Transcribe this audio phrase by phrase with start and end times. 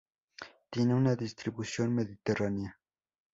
[0.71, 2.79] Tiene una distribución Mediterránea.